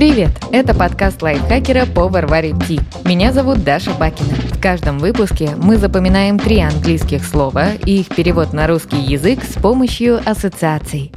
[0.00, 0.30] Привет!
[0.50, 2.80] Это подкаст лайфхакера по Варваре Ти.
[3.04, 4.32] Меня зовут Даша Бакина.
[4.50, 9.60] В каждом выпуске мы запоминаем три английских слова и их перевод на русский язык с
[9.60, 11.12] помощью ассоциаций.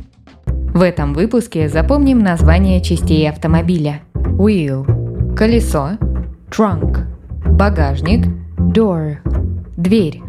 [0.45, 4.01] В этом выпуске запомним название частей автомобиля.
[4.15, 5.91] Wheel– колесо,
[6.49, 7.05] trunk–
[7.45, 8.27] багажник,
[8.57, 9.19] door–
[9.77, 10.21] дверь.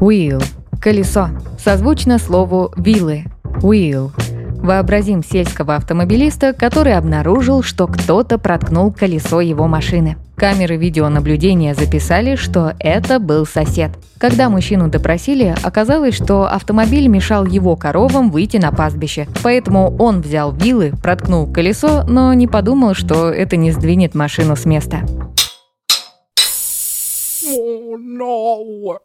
[0.00, 0.42] Wheel–
[0.80, 1.28] колесо,
[1.62, 3.26] созвучно слову вилы.
[3.60, 4.12] Wheel–
[4.62, 10.16] Вообразим сельского автомобилиста, который обнаружил, что кто-то проткнул колесо его машины.
[10.36, 13.92] Камеры видеонаблюдения записали, что это был сосед.
[14.18, 19.26] Когда мужчину допросили, оказалось, что автомобиль мешал его коровам выйти на пастбище.
[19.42, 24.64] Поэтому он взял вилы, проткнул колесо, но не подумал, что это не сдвинет машину с
[24.64, 24.98] места.
[27.48, 28.98] Oh, no.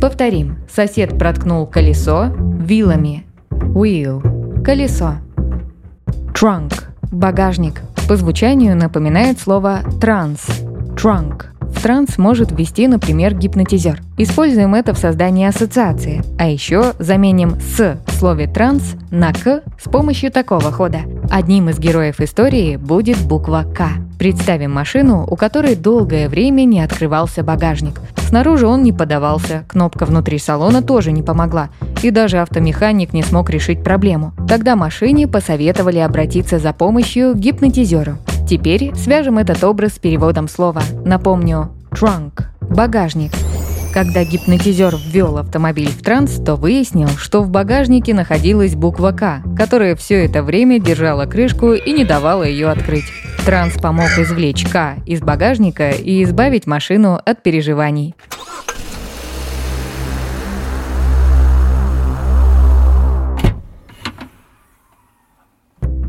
[0.00, 0.58] Повторим.
[0.70, 2.26] Сосед проткнул колесо
[2.60, 3.24] вилами.
[3.50, 4.37] Wheel
[4.68, 5.14] колесо.
[6.34, 7.80] Trunk– багажник.
[8.06, 10.40] По звучанию напоминает слово транс.
[10.94, 11.46] Trunk.
[11.62, 14.02] В транс может ввести, например, гипнотизер.
[14.18, 16.22] Используем это в создании ассоциации.
[16.38, 20.98] А еще заменим «с» в слове «транс» на «к» с помощью такого хода.
[21.30, 23.92] Одним из героев истории будет буква «К».
[24.18, 28.02] Представим машину, у которой долгое время не открывался багажник.
[28.28, 31.70] Снаружи он не подавался, кнопка внутри салона тоже не помогла,
[32.02, 34.34] и даже автомеханик не смог решить проблему.
[34.46, 38.18] Тогда машине посоветовали обратиться за помощью к гипнотизеру.
[38.46, 40.82] Теперь свяжем этот образ с переводом слова.
[41.06, 43.32] Напомню, trunk– багажник.
[43.92, 49.96] Когда гипнотизер ввел автомобиль в транс, то выяснил, что в багажнике находилась буква «К», которая
[49.96, 53.06] все это время держала крышку и не давала ее открыть.
[53.46, 58.14] Транс помог извлечь К из багажника и избавить машину от переживаний.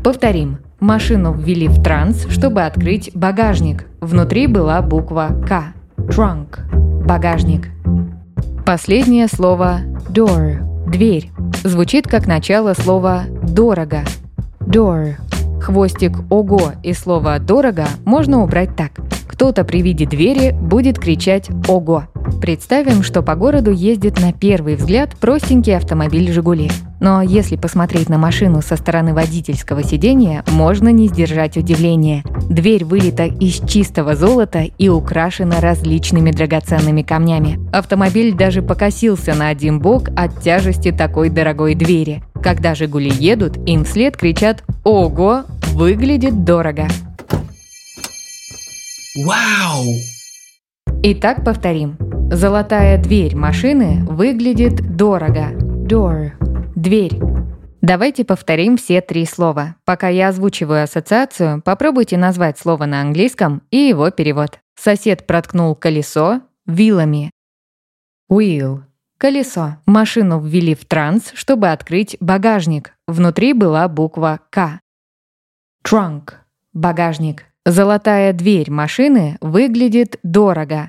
[0.04, 0.58] Повторим.
[0.80, 3.86] Машину ввели в транс, чтобы открыть багажник.
[4.00, 5.74] Внутри была буква К.
[6.08, 6.89] Trunk.
[7.10, 7.70] Багажник.
[8.64, 10.62] Последнее слово door.
[10.88, 11.32] Дверь.
[11.64, 14.02] Звучит как начало слова дорого.
[14.60, 15.14] Door.
[15.60, 18.92] Хвостик «ого» и слово «дорого» можно убрать так.
[19.26, 22.04] Кто-то при виде двери будет кричать «ого».
[22.40, 26.70] Представим, что по городу ездит на первый взгляд простенький автомобиль «Жигули».
[27.00, 32.24] Но если посмотреть на машину со стороны водительского сидения, можно не сдержать удивление.
[32.48, 37.58] Дверь вылита из чистого золота и украшена различными драгоценными камнями.
[37.72, 42.22] Автомобиль даже покосился на один бок от тяжести такой дорогой двери.
[42.42, 45.44] Когда «Жигули» едут, им вслед кричат «Ого!
[45.72, 46.88] Выглядит дорого!»
[49.24, 49.84] Вау!
[51.02, 51.96] Итак, повторим.
[52.32, 55.50] Золотая дверь машины выглядит дорого.
[55.50, 56.30] Door.
[56.76, 57.18] Дверь.
[57.82, 59.74] Давайте повторим все три слова.
[59.84, 64.60] Пока я озвучиваю ассоциацию, попробуйте назвать слово на английском и его перевод.
[64.76, 67.32] Сосед проткнул колесо вилами.
[68.30, 68.82] Wheel.
[69.18, 69.78] Колесо.
[69.86, 72.94] Машину ввели в транс, чтобы открыть багажник.
[73.08, 74.78] Внутри была буква К.
[75.84, 76.34] Trunk.
[76.72, 77.46] Багажник.
[77.66, 80.88] Золотая дверь машины выглядит дорого.